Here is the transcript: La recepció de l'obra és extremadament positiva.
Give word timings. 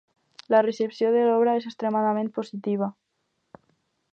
La 0.53 0.61
recepció 0.67 1.11
de 1.15 1.21
l'obra 1.27 1.53
és 1.59 1.67
extremadament 1.73 2.33
positiva. 2.39 2.89